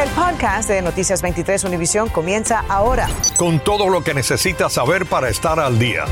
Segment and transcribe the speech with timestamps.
[0.00, 3.06] El podcast de Noticias 23 Univisión comienza ahora.
[3.36, 6.06] Con todo lo que necesitas saber para estar al día.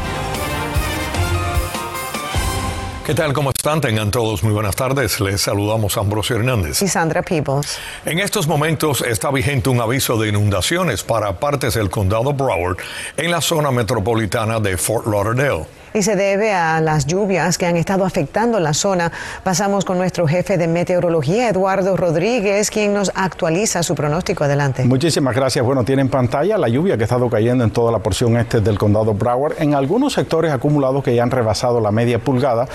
[3.06, 3.32] ¿Qué tal?
[3.32, 3.80] ¿Cómo están?
[3.80, 5.18] Tengan todos muy buenas tardes.
[5.20, 6.82] Les saludamos Ambrosio Hernández.
[6.82, 7.78] Y Sandra Peebles.
[8.04, 12.76] En estos momentos está vigente un aviso de inundaciones para partes del condado Broward
[13.16, 15.64] en la zona metropolitana de Fort Lauderdale
[15.94, 19.12] y se debe a las lluvias que han estado afectando la zona.
[19.42, 24.44] Pasamos con nuestro jefe de meteorología, Eduardo Rodríguez, quien nos actualiza su pronóstico.
[24.44, 24.84] Adelante.
[24.84, 25.64] Muchísimas gracias.
[25.64, 28.60] Bueno, tiene en pantalla la lluvia que ha estado cayendo en toda la porción este
[28.60, 32.66] del condado Broward, en algunos sectores acumulados que ya han rebasado la media pulgada.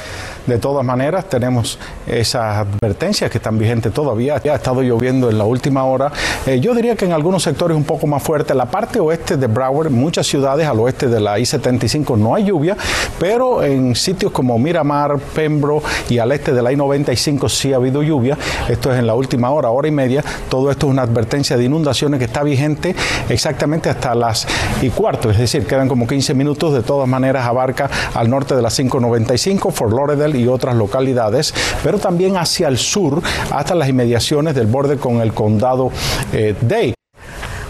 [0.46, 4.42] De todas maneras, tenemos esas advertencias que están vigentes todavía.
[4.44, 6.12] Ya ha estado lloviendo en la última hora.
[6.46, 8.54] Eh, yo diría que en algunos sectores un poco más fuerte.
[8.54, 12.76] La parte oeste de Broward, muchas ciudades al oeste de la I-75 no hay lluvia,
[13.20, 18.04] pero en sitios como Miramar, Pembro y al este de la I-95 sí ha habido
[18.04, 18.38] lluvia.
[18.68, 20.24] Esto es en la última hora, hora y media.
[20.50, 22.96] Todo esto es una advertencia de inundaciones que está vigente
[23.30, 24.48] exactamente hasta las
[24.82, 26.74] y cuarto, es decir, quedan como 15 minutos.
[26.74, 32.00] De todas maneras, abarca al norte de la 595, Fort Lauderdale y otras localidades, pero
[32.00, 35.92] también hacia el sur, hasta las inmediaciones del borde con el condado
[36.32, 36.93] eh, Day.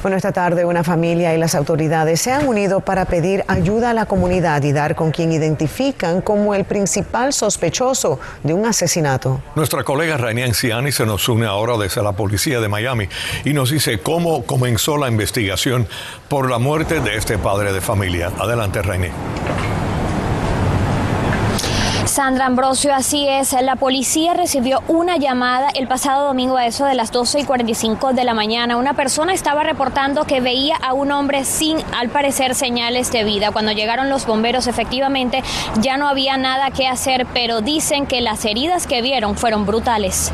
[0.04, 3.94] Bueno, esta tarde una familia y las autoridades se han unido para pedir ayuda a
[3.94, 9.42] la comunidad y dar con quien identifican como el principal sospechoso de un asesinato.
[9.56, 13.08] Nuestra colega Rainía Anciani se nos une ahora desde la policía de Miami
[13.46, 15.88] y nos dice cómo comenzó la investigación
[16.28, 18.30] por la muerte de este padre de familia.
[18.38, 19.14] Adelante, Rainía.
[22.14, 23.54] Sandra Ambrosio, así es.
[23.54, 28.14] La policía recibió una llamada el pasado domingo a eso de las 12 y 45
[28.14, 28.78] de la mañana.
[28.78, 33.50] Una persona estaba reportando que veía a un hombre sin, al parecer, señales de vida.
[33.50, 35.42] Cuando llegaron los bomberos, efectivamente,
[35.82, 40.32] ya no había nada que hacer, pero dicen que las heridas que vieron fueron brutales.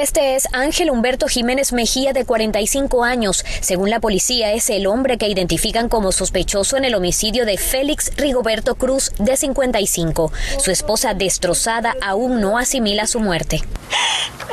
[0.00, 3.44] Este es Ángel Humberto Jiménez Mejía, de 45 años.
[3.60, 8.12] Según la policía, es el hombre que identifican como sospechoso en el homicidio de Félix
[8.16, 10.30] Rigoberto Cruz, de 55.
[10.60, 13.60] Su esposa destrozada aún no asimila su muerte.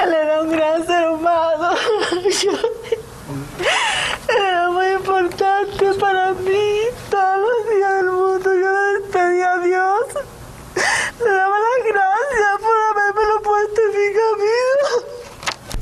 [0.04, 1.76] Él era un gran ser humano.
[4.28, 6.70] Era muy importante para mí.
[7.12, 10.06] Todos los días del mundo yo le pedía a Dios.
[11.24, 15.16] Le daba las gracias por haberme lo puesto en mi camino.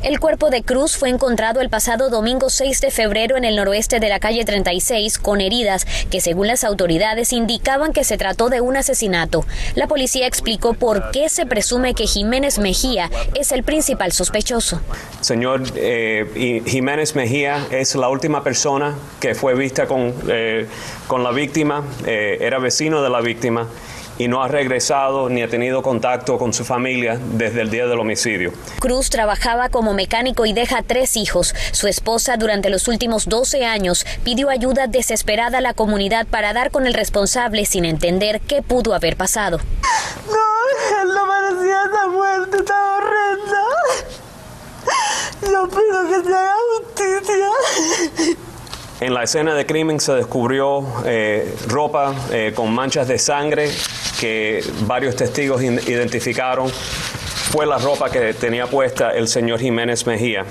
[0.04, 4.02] El cuerpo de Cruz fue encontrado el pasado domingo 6 de febrero en el noroeste
[4.02, 8.60] de la calle 36 con heridas que según las autoridades indicaban que se trató de
[8.60, 9.46] un asesinato.
[9.76, 14.82] La policía explicó por qué se presume que Jiménez Mejía es el principal sospechoso.
[15.22, 20.68] Señor eh, Jiménez Mejía es la última persona que fue vista con, eh,
[21.08, 23.70] con la víctima, eh, era vecino de la víctima
[24.18, 28.00] y no ha regresado ni ha tenido contacto con su familia desde el día del
[28.00, 28.54] homicidio.
[28.80, 31.56] Cruz trabajaba como mecánico y deja tres hijos.
[31.72, 36.72] Su esposa durante los últimos 12 años pidió ayuda desesperada a la comunidad para dar
[36.72, 39.60] con el responsable sin entender qué pudo haber pasado.
[40.28, 43.64] No, él no merecía esa muerte tan horrenda.
[45.42, 48.38] Yo pido que se haga justicia.
[49.04, 53.70] En la escena de crimen se descubrió eh, ropa eh, con manchas de sangre
[54.18, 56.70] que varios testigos identificaron.
[56.70, 60.46] Fue la ropa que tenía puesta el señor Jiménez Mejía.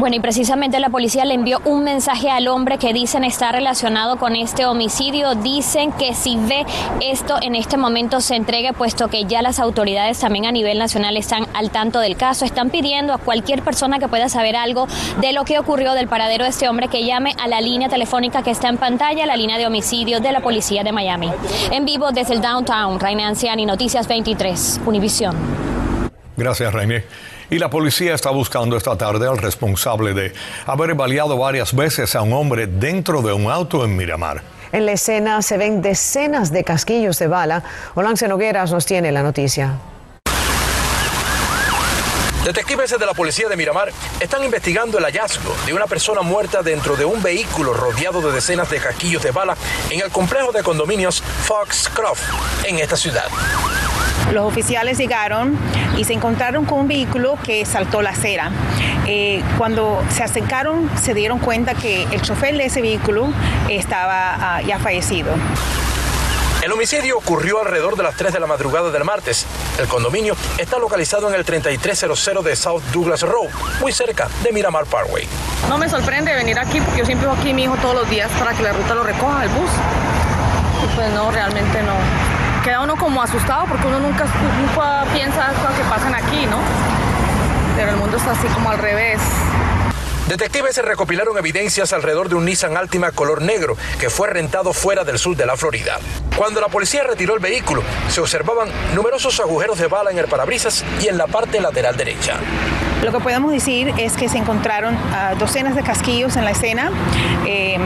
[0.00, 4.16] Bueno, y precisamente la policía le envió un mensaje al hombre que dicen está relacionado
[4.16, 5.34] con este homicidio.
[5.34, 6.64] Dicen que si ve
[7.02, 11.18] esto en este momento se entregue, puesto que ya las autoridades también a nivel nacional
[11.18, 12.46] están al tanto del caso.
[12.46, 14.88] Están pidiendo a cualquier persona que pueda saber algo
[15.20, 18.42] de lo que ocurrió del paradero de este hombre que llame a la línea telefónica
[18.42, 21.30] que está en pantalla, la línea de homicidio de la policía de Miami.
[21.72, 25.36] En vivo desde el downtown, Reina Anciani, Noticias 23, Univisión.
[26.38, 27.04] Gracias, Reine.
[27.50, 30.32] Y la policía está buscando esta tarde al responsable de
[30.66, 34.42] haber baleado varias veces a un hombre dentro de un auto en Miramar.
[34.70, 37.64] En la escena se ven decenas de casquillos de bala.
[37.96, 39.74] Olance Nogueras nos tiene la noticia.
[42.44, 46.96] Detectives de la policía de Miramar están investigando el hallazgo de una persona muerta dentro
[46.96, 49.56] de un vehículo rodeado de decenas de casquillos de bala
[49.90, 52.22] en el complejo de condominios Foxcroft
[52.64, 53.26] en esta ciudad.
[54.32, 55.58] Los oficiales llegaron
[55.96, 58.50] y se encontraron con un vehículo que saltó la acera.
[59.06, 63.28] Eh, cuando se acercaron se dieron cuenta que el chofer de ese vehículo
[63.68, 65.34] estaba ah, ya fallecido.
[66.62, 69.46] El homicidio ocurrió alrededor de las 3 de la madrugada del martes.
[69.78, 73.48] El condominio está localizado en el 3300 de South Douglas Road,
[73.80, 75.26] muy cerca de Miramar Parkway.
[75.70, 78.30] No me sorprende venir aquí porque yo siempre voy aquí mi hijo todos los días
[78.38, 79.70] para que la ruta lo recoja el bus.
[80.84, 81.94] Y pues no, realmente no
[82.62, 84.26] queda uno como asustado porque uno nunca,
[85.12, 86.58] piensa lo que pasan aquí, ¿no?
[87.76, 89.20] pero el mundo está así como al revés.
[90.28, 95.18] Detectives recopilaron evidencias alrededor de un Nissan Altima color negro que fue rentado fuera del
[95.18, 95.98] sur de la Florida.
[96.36, 100.84] Cuando la policía retiró el vehículo, se observaban numerosos agujeros de bala en el parabrisas
[101.00, 102.36] y en la parte lateral derecha.
[103.02, 106.90] Lo que podemos decir es que se encontraron uh, docenas de casquillos en la escena.
[107.46, 107.78] Eh,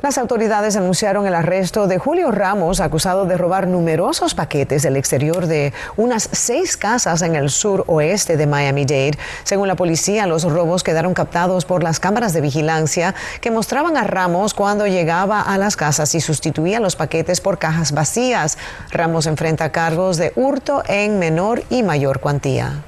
[0.00, 5.46] Las autoridades anunciaron el arresto de Julio Ramos, acusado de robar numerosos paquetes del exterior
[5.48, 9.18] de unas seis casas en el sur oeste de Miami-Dade.
[9.42, 14.04] Según la policía, los robos quedaron captados por las cámaras de vigilancia que mostraban a
[14.04, 18.56] Ramos cuando llegaba a las casas y sustituía los paquetes por cajas vacías.
[18.92, 22.84] Ramos enfrenta cargos de hurto en menor y mayor cuantía.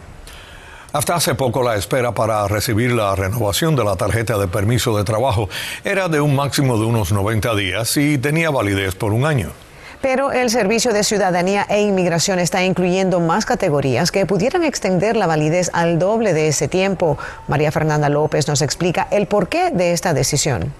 [0.92, 5.04] Hasta hace poco la espera para recibir la renovación de la tarjeta de permiso de
[5.04, 5.48] trabajo
[5.84, 9.52] era de un máximo de unos 90 días y tenía validez por un año.
[10.02, 15.28] Pero el Servicio de Ciudadanía e Inmigración está incluyendo más categorías que pudieran extender la
[15.28, 17.18] validez al doble de ese tiempo.
[17.46, 20.72] María Fernanda López nos explica el porqué de esta decisión.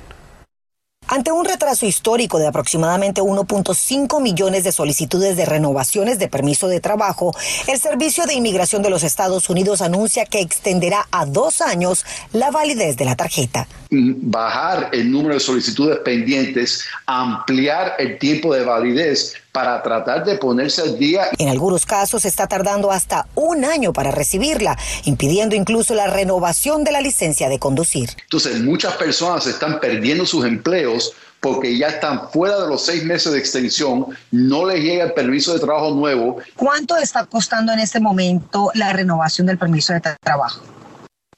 [1.12, 6.78] Ante un retraso histórico de aproximadamente 1.5 millones de solicitudes de renovaciones de permiso de
[6.78, 7.34] trabajo,
[7.66, 12.52] el Servicio de Inmigración de los Estados Unidos anuncia que extenderá a dos años la
[12.52, 13.66] validez de la tarjeta.
[13.90, 20.82] Bajar el número de solicitudes pendientes, ampliar el tiempo de validez para tratar de ponerse
[20.82, 21.24] al día.
[21.38, 26.92] En algunos casos está tardando hasta un año para recibirla, impidiendo incluso la renovación de
[26.92, 28.10] la licencia de conducir.
[28.22, 33.32] Entonces, muchas personas están perdiendo sus empleos porque ya están fuera de los seis meses
[33.32, 36.36] de extensión, no les llega el permiso de trabajo nuevo.
[36.54, 40.60] ¿Cuánto está costando en este momento la renovación del permiso de trabajo?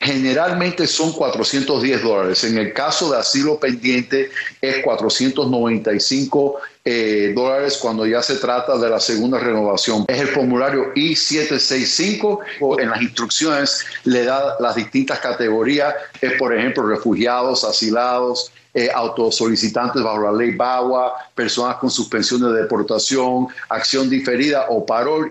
[0.03, 2.43] Generalmente son 410 dólares.
[2.43, 8.91] En el caso de asilo pendiente es 495 eh, dólares cuando ya se trata de
[8.91, 10.05] la segunda renovación.
[10.09, 12.81] Es el formulario I-765.
[12.81, 15.95] En las instrucciones le da las distintas categorías.
[16.21, 22.63] Es, por ejemplo, refugiados, asilados, eh, autosolicitantes bajo la ley BAWA, personas con suspensión de
[22.63, 25.29] deportación, acción diferida o parol.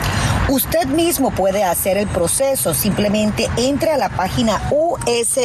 [0.50, 2.74] Usted mismo puede hacer el proceso.
[2.74, 5.36] Simplemente entre a la página uscis.gov.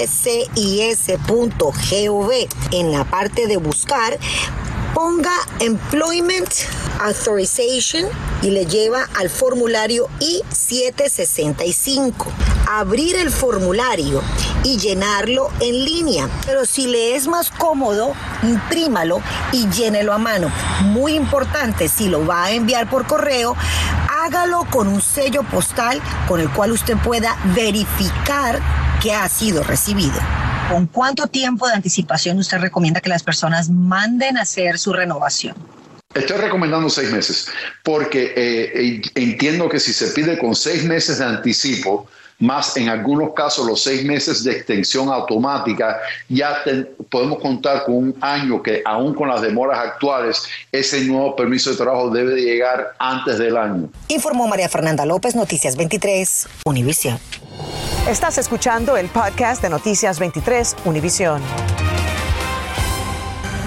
[2.72, 4.18] En la parte de buscar,
[4.94, 6.48] ponga Employment
[7.00, 8.06] Authorization
[8.42, 12.55] y le lleva al formulario I-765.
[12.66, 14.22] Abrir el formulario
[14.64, 16.28] y llenarlo en línea.
[16.44, 19.22] Pero si le es más cómodo, imprímalo
[19.52, 20.50] y llénelo a mano.
[20.82, 23.56] Muy importante, si lo va a enviar por correo,
[24.08, 28.60] hágalo con un sello postal con el cual usted pueda verificar
[29.00, 30.18] que ha sido recibido.
[30.70, 35.54] ¿Con cuánto tiempo de anticipación usted recomienda que las personas manden a hacer su renovación?
[36.12, 37.46] Estoy recomendando seis meses,
[37.84, 43.32] porque eh, entiendo que si se pide con seis meses de anticipo, más en algunos
[43.32, 46.62] casos los seis meses de extensión automática, ya
[47.10, 51.76] podemos contar con un año que aún con las demoras actuales, ese nuevo permiso de
[51.76, 53.88] trabajo debe de llegar antes del año.
[54.08, 57.18] Informó María Fernanda López, Noticias 23, Univisión.
[58.08, 61.42] Estás escuchando el podcast de Noticias 23, Univisión.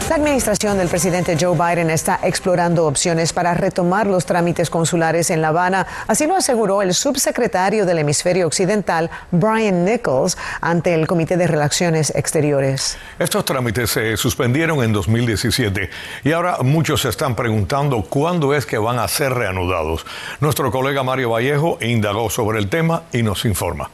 [0.09, 5.39] La administración del presidente Joe Biden está explorando opciones para retomar los trámites consulares en
[5.39, 5.85] La Habana.
[6.07, 12.11] Así lo aseguró el subsecretario del hemisferio occidental, Brian Nichols, ante el Comité de Relaciones
[12.15, 12.97] Exteriores.
[13.19, 15.91] Estos trámites se suspendieron en 2017
[16.23, 20.07] y ahora muchos se están preguntando cuándo es que van a ser reanudados.
[20.39, 23.91] Nuestro colega Mario Vallejo indagó sobre el tema y nos informa.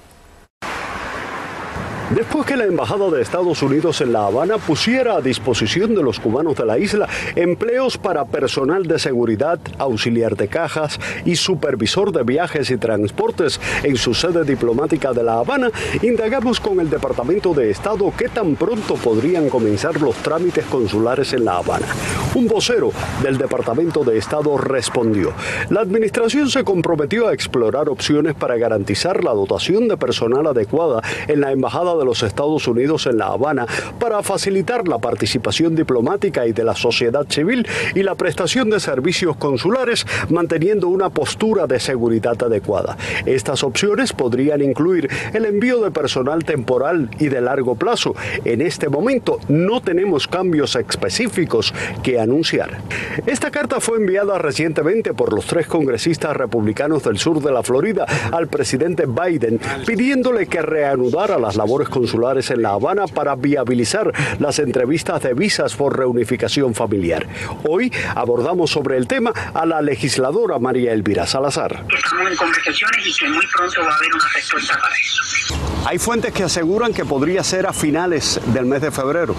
[2.11, 6.19] Después que la Embajada de Estados Unidos en La Habana pusiera a disposición de los
[6.19, 12.23] cubanos de la isla empleos para personal de seguridad, auxiliar de cajas y supervisor de
[12.23, 15.71] viajes y transportes en su sede diplomática de La Habana,
[16.01, 21.45] indagamos con el Departamento de Estado qué tan pronto podrían comenzar los trámites consulares en
[21.45, 21.87] La Habana.
[22.35, 22.91] Un vocero
[23.23, 25.33] del Departamento de Estado respondió,
[25.69, 31.41] la administración se comprometió a explorar opciones para garantizar la dotación de personal adecuada en
[31.41, 33.65] la Embajada de los Estados Unidos en La Habana
[33.99, 39.37] para facilitar la participación diplomática y de la sociedad civil y la prestación de servicios
[39.37, 42.97] consulares manteniendo una postura de seguridad adecuada.
[43.25, 48.15] Estas opciones podrían incluir el envío de personal temporal y de largo plazo.
[48.43, 51.73] En este momento no tenemos cambios específicos
[52.03, 52.81] que anunciar.
[53.25, 58.05] Esta carta fue enviada recientemente por los tres congresistas republicanos del sur de la Florida
[58.31, 64.59] al presidente Biden pidiéndole que reanudara las labores consulares en La Habana para viabilizar las
[64.59, 67.27] entrevistas de visas por reunificación familiar.
[67.67, 71.85] Hoy abordamos sobre el tema a la legisladora María Elvira Salazar.
[71.95, 75.55] Estamos en conversaciones y que muy pronto va a haber una respuesta para eso.
[75.85, 79.35] Hay fuentes que aseguran que podría ser a finales del mes de febrero.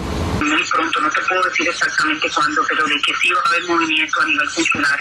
[1.07, 4.25] No te puedo decir exactamente cuándo, pero de que sí va a haber movimiento a
[4.25, 5.01] nivel consular,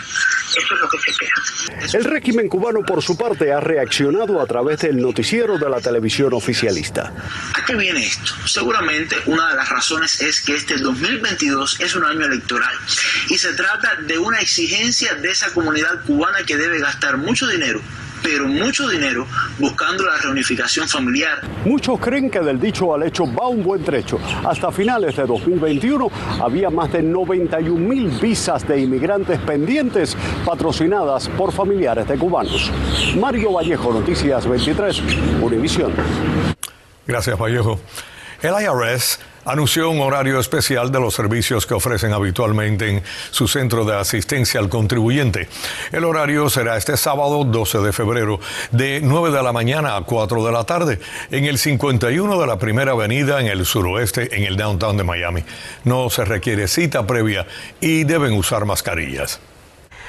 [0.55, 1.97] eso es lo que se espera.
[1.97, 6.31] El régimen cubano, por su parte, ha reaccionado a través del noticiero de la televisión
[6.33, 7.11] oficialista.
[7.55, 8.33] ¿A qué viene esto?
[8.45, 12.77] Seguramente una de las razones es que este 2022 es un año electoral
[13.29, 17.81] y se trata de una exigencia de esa comunidad cubana que debe gastar mucho dinero
[18.25, 19.27] pero mucho dinero
[19.59, 21.41] buscando la reunificación familiar.
[21.63, 24.19] Muchos creen que del dicho al hecho va un buen trecho.
[24.43, 26.09] Hasta finales de 2021
[26.41, 32.71] había más de 91 mil visas de inmigrantes pendientes patrocinadas por familiares de cubanos.
[33.15, 35.03] Mario Vallejo, Noticias 23,
[35.43, 35.93] Univisión.
[37.05, 37.79] Gracias, Vallejo.
[38.41, 43.85] El IRS anunció un horario especial de los servicios que ofrecen habitualmente en su centro
[43.85, 45.47] de asistencia al contribuyente.
[45.91, 48.39] El horario será este sábado 12 de febrero
[48.71, 50.99] de 9 de la mañana a 4 de la tarde
[51.31, 55.43] en el 51 de la Primera Avenida en el suroeste en el downtown de Miami.
[55.83, 57.45] No se requiere cita previa
[57.79, 59.39] y deben usar mascarillas.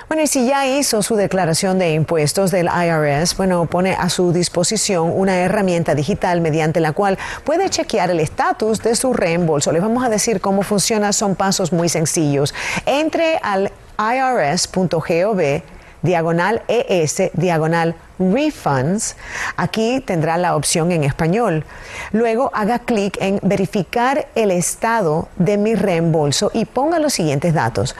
[0.09, 4.33] Bueno, y si ya hizo su declaración de impuestos del IRS, bueno, pone a su
[4.33, 9.73] disposición una herramienta digital mediante la cual puede chequear el estatus de su reembolso.
[9.73, 12.55] Les vamos a decir cómo funciona, son pasos muy sencillos.
[12.87, 15.63] Entre al irs.gov
[16.03, 19.17] diagonal ES, diagonal refunds.
[19.57, 21.65] Aquí tendrá la opción en español.
[22.13, 27.97] Luego haga clic en verificar el estado de mi reembolso y ponga los siguientes datos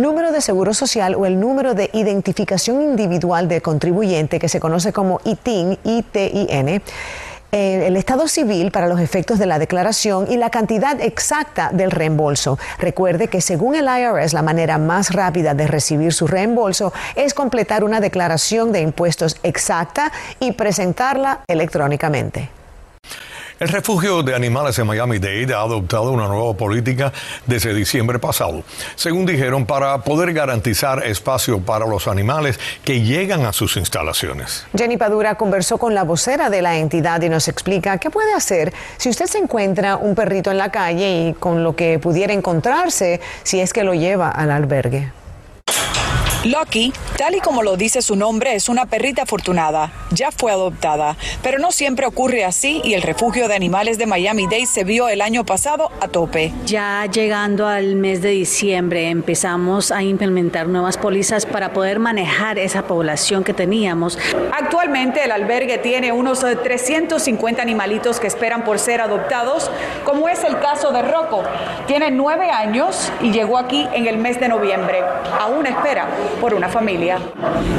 [0.00, 4.92] número de seguro social o el número de identificación individual de contribuyente que se conoce
[4.92, 6.82] como ITIN, ITIN,
[7.50, 11.90] eh, el estado civil para los efectos de la declaración y la cantidad exacta del
[11.90, 12.58] reembolso.
[12.78, 17.84] Recuerde que según el IRS, la manera más rápida de recibir su reembolso es completar
[17.84, 22.57] una declaración de impuestos exacta y presentarla electrónicamente.
[23.60, 27.12] El refugio de animales en Miami-Dade ha adoptado una nueva política
[27.44, 28.62] desde diciembre pasado,
[28.94, 34.64] según dijeron, para poder garantizar espacio para los animales que llegan a sus instalaciones.
[34.76, 38.72] Jenny Padura conversó con la vocera de la entidad y nos explica qué puede hacer
[38.96, 43.20] si usted se encuentra un perrito en la calle y con lo que pudiera encontrarse
[43.42, 45.10] si es que lo lleva al albergue.
[46.44, 49.90] Lucky, tal y como lo dice su nombre, es una perrita afortunada.
[50.12, 54.66] Ya fue adoptada, pero no siempre ocurre así y el refugio de animales de Miami-Dade
[54.66, 56.52] se vio el año pasado a tope.
[56.64, 62.82] Ya llegando al mes de diciembre empezamos a implementar nuevas pólizas para poder manejar esa
[62.82, 64.16] población que teníamos.
[64.56, 69.72] Actualmente el albergue tiene unos 350 animalitos que esperan por ser adoptados,
[70.04, 71.42] como es el caso de Rocco.
[71.88, 75.02] Tiene nueve años y llegó aquí en el mes de noviembre.
[75.40, 76.06] Aún espera
[76.40, 77.18] por una familia.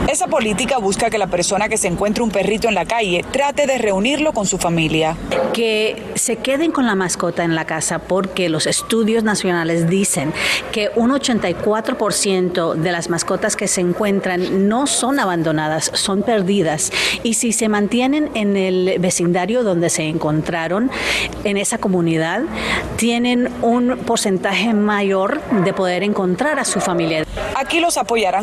[0.07, 3.67] Esa política busca que la persona que se encuentre un perrito en la calle trate
[3.67, 5.15] de reunirlo con su familia.
[5.53, 10.33] Que se queden con la mascota en la casa porque los estudios nacionales dicen
[10.71, 16.91] que un 84% de las mascotas que se encuentran no son abandonadas, son perdidas.
[17.23, 20.89] Y si se mantienen en el vecindario donde se encontraron,
[21.43, 22.41] en esa comunidad,
[22.97, 27.25] tienen un porcentaje mayor de poder encontrar a su familia.
[27.55, 27.97] Aquí los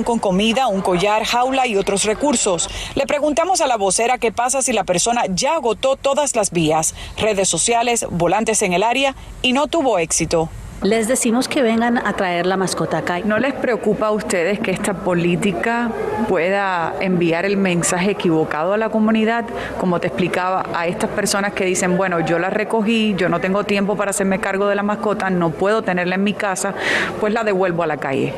[0.05, 2.69] con comida, un collar, jaula y otros recursos.
[2.95, 6.95] Le preguntamos a la vocera qué pasa si la persona ya agotó todas las vías,
[7.19, 10.49] redes sociales, volantes en el área y no tuvo éxito.
[10.83, 13.21] les decimos que vengan a traer la mascota acá.
[13.21, 15.91] ¿No les preocupa a ustedes que esta política
[16.29, 19.47] pueda enviar el mensaje equivocado a la comunidad?
[19.79, 23.65] Como te explicaba, a estas personas que dicen, bueno, yo la recogí, yo no tengo
[23.65, 26.75] tiempo para hacerme cargo de la mascota, no puedo tenerla en mi casa,
[27.21, 28.35] pues la devuelvo a la calle.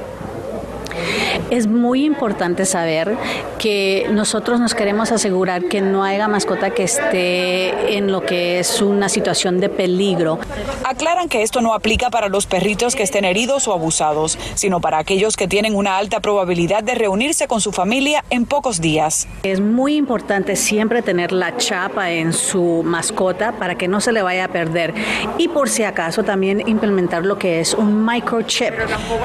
[1.50, 3.16] Es muy importante saber
[3.58, 8.80] que nosotros nos queremos asegurar que no haya mascota que esté en lo que es
[8.80, 10.38] una situación de peligro.
[10.84, 14.98] Aclaran que esto no aplica para los perritos que estén heridos o abusados, sino para
[14.98, 19.26] aquellos que tienen una alta probabilidad de reunirse con su familia en pocos días.
[19.42, 24.22] Es muy importante siempre tener la chapa en su mascota para que no se le
[24.22, 24.94] vaya a perder
[25.38, 28.74] y por si acaso también implementar lo que es un microchip.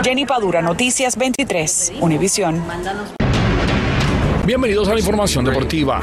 [0.03, 1.62] Jenny Padura, Noticias 23.
[2.01, 2.61] Univisión.
[4.45, 6.01] Bienvenidos a la información deportiva.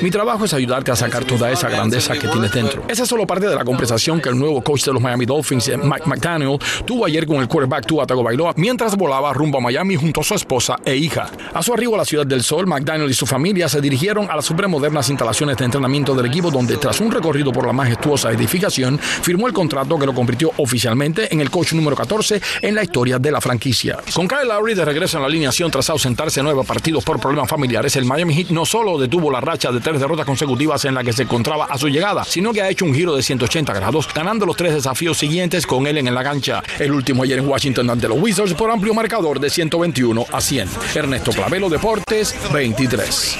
[0.00, 2.84] Mi trabajo es ayudarte a sacar toda esa grandeza que tienes dentro.
[2.88, 5.70] Esa es solo parte de la conversación que el nuevo coach de los Miami Dolphins,
[5.76, 10.22] Mike McDaniel, tuvo ayer con el quarterback Tua Tagovailoa mientras volaba rumbo a Miami junto
[10.22, 11.30] a su esposa e hija.
[11.52, 14.36] A su arribo a la Ciudad del Sol, McDaniel y su familia se dirigieron a
[14.36, 18.98] las supermodernas instalaciones de entrenamiento del equipo donde tras un recorrido por la majestuosa edificación
[18.98, 23.18] firmó el contrato que lo convirtió oficialmente en el coach número 14 en la historia
[23.18, 23.98] de la franquicia.
[24.14, 27.94] Con Kyle Lowry de regreso en la alineación tras ausentarse nueve partidos por problemas familiares,
[27.96, 31.12] el Miami Heat no solo detuvo la racha de tres derrotas consecutivas en la que
[31.12, 34.46] se encontraba a su llegada, sino que ha hecho un giro de 180 grados, ganando
[34.46, 36.62] los tres desafíos siguientes con él en la cancha.
[36.78, 40.68] El último ayer en Washington ante los Wizards por amplio marcador de 121 a 100.
[40.94, 43.38] Ernesto Clavelo Deportes 23.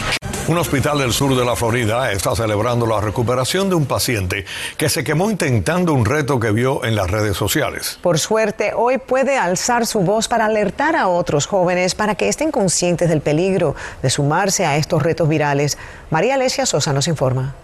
[0.49, 4.47] Un hospital del sur de la Florida está celebrando la recuperación de un paciente
[4.79, 7.99] que se quemó intentando un reto que vio en las redes sociales.
[8.01, 12.51] Por suerte, hoy puede alzar su voz para alertar a otros jóvenes para que estén
[12.51, 15.77] conscientes del peligro de sumarse a estos retos virales.
[16.09, 17.55] María Alesia Sosa nos informa.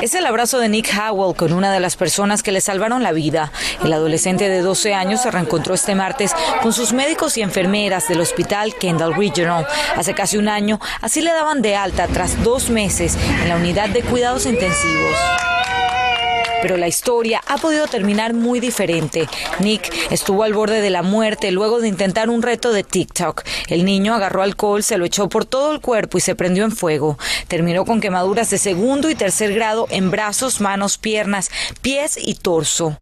[0.00, 3.12] Es el abrazo de Nick Howell con una de las personas que le salvaron la
[3.12, 3.52] vida.
[3.84, 8.20] El adolescente de 12 años se reencontró este martes con sus médicos y enfermeras del
[8.20, 9.66] hospital Kendall Regional.
[9.96, 13.90] Hace casi un año, así le daban de alta tras dos meses en la unidad
[13.90, 15.16] de cuidados intensivos
[16.60, 19.28] pero la historia ha podido terminar muy diferente.
[19.60, 23.42] Nick estuvo al borde de la muerte luego de intentar un reto de TikTok.
[23.68, 26.72] El niño agarró alcohol, se lo echó por todo el cuerpo y se prendió en
[26.72, 27.16] fuego.
[27.48, 31.50] Terminó con quemaduras de segundo y tercer grado en brazos, manos, piernas,
[31.80, 32.96] pies y torso.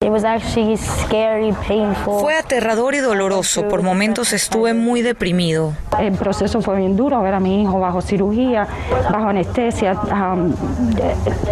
[2.20, 3.68] Fue aterrador y doloroso.
[3.68, 5.74] Por momentos estuve muy deprimido.
[5.98, 8.66] El proceso fue bien duro, ver a mi hijo bajo cirugía,
[9.10, 10.54] bajo anestesia, um,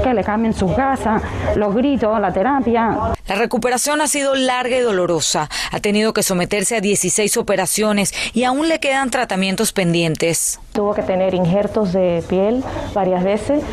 [0.02, 1.22] que le cambien sus gasas,
[1.56, 3.15] los gritos la terapia.
[3.28, 5.50] La recuperación ha sido larga y dolorosa.
[5.72, 10.60] Ha tenido que someterse a 16 operaciones y aún le quedan tratamientos pendientes.
[10.72, 12.62] Tuvo que tener injertos de piel
[12.94, 13.64] varias veces.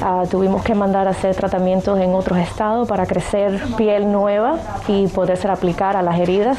[0.00, 5.06] Ah, tuvimos que mandar a hacer tratamientos en otros estados para crecer piel nueva y
[5.06, 6.58] poder ser aplicar a las heridas.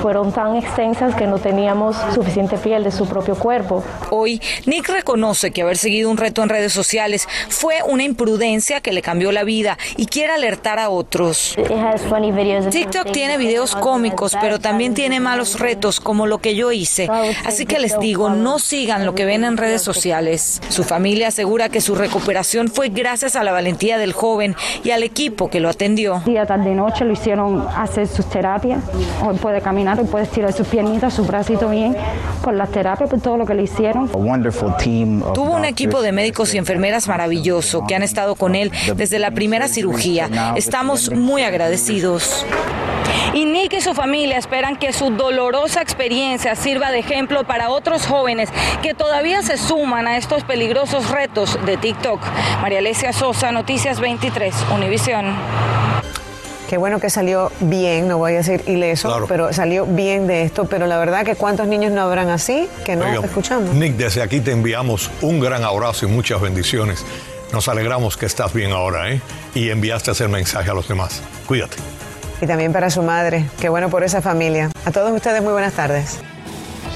[0.00, 3.82] Fueron tan extensas que no teníamos suficiente piel de su propio cuerpo.
[4.10, 8.92] Hoy, Nick reconoce que haber seguido un reto en redes sociales fue una imprudencia que
[8.92, 11.56] le cambió la vida y quiere alertar a otros.
[12.70, 17.08] TikTok tiene videos cómicos, pero también tiene malos retos como lo que yo hice.
[17.44, 20.60] Así que les digo, no sigan lo que ven en redes sociales.
[20.68, 25.02] Su familia asegura que su recuperación fue gracias a la valentía del joven y al
[25.02, 26.22] equipo que lo atendió.
[26.26, 28.82] Día, tarde y noche lo hicieron hacer sus terapias.
[29.26, 31.96] Hoy puede caminar, hoy puede estirar sus piernitas, su bracito bien,
[32.42, 34.08] con las terapias, por todo lo que le hicieron.
[34.08, 39.30] Tuvo un equipo de médicos y enfermeras maravilloso que han estado con él desde la
[39.30, 40.28] primera cirugía.
[40.56, 41.69] Estamos muy agradecidos.
[43.32, 48.06] Y Nick y su familia esperan que su dolorosa experiencia sirva de ejemplo para otros
[48.06, 48.48] jóvenes
[48.82, 52.20] que todavía se suman a estos peligrosos retos de TikTok.
[52.60, 55.36] María Alesia Sosa, Noticias 23, Univisión.
[56.68, 60.66] Qué bueno que salió bien, no voy a decir ileso, pero salió bien de esto.
[60.66, 63.74] Pero la verdad que cuántos niños no habrán así que no escuchamos.
[63.74, 67.04] Nick, desde aquí te enviamos un gran abrazo y muchas bendiciones.
[67.52, 69.20] Nos alegramos que estás bien ahora, ¿eh?
[69.54, 71.22] Y enviaste ese mensaje a los demás.
[71.46, 71.76] Cuídate.
[72.40, 73.48] Y también para su madre.
[73.60, 74.70] Qué bueno por esa familia.
[74.84, 76.20] A todos ustedes, muy buenas tardes.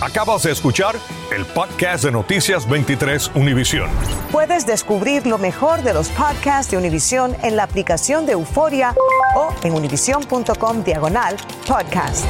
[0.01, 0.97] Acabas de escuchar
[1.35, 3.89] el podcast de Noticias 23 Univisión.
[4.33, 8.95] Puedes descubrir lo mejor de los podcasts de Univisión en la aplicación de Euforia
[9.37, 11.37] o en univision.com diagonal
[11.67, 12.27] podcasts.